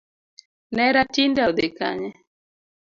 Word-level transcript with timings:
Nera 0.75 0.99
tinde 1.13 1.41
odhi 1.49 1.67
Kanye? 1.77 2.11